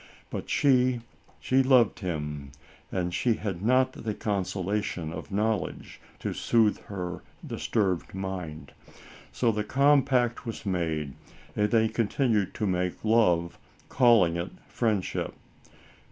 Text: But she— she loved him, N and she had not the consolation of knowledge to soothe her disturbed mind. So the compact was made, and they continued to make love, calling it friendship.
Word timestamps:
But 0.31 0.49
she— 0.49 1.01
she 1.39 1.61
loved 1.61 1.99
him, 1.99 2.51
N 2.91 2.99
and 3.01 3.13
she 3.13 3.35
had 3.35 3.61
not 3.61 3.93
the 3.93 4.15
consolation 4.15 5.13
of 5.13 5.29
knowledge 5.31 6.01
to 6.21 6.33
soothe 6.33 6.79
her 6.85 7.21
disturbed 7.45 8.15
mind. 8.15 8.71
So 9.31 9.51
the 9.51 9.63
compact 9.63 10.43
was 10.43 10.65
made, 10.65 11.13
and 11.55 11.69
they 11.69 11.87
continued 11.87 12.55
to 12.55 12.65
make 12.65 13.05
love, 13.05 13.59
calling 13.89 14.37
it 14.37 14.49
friendship. 14.69 15.35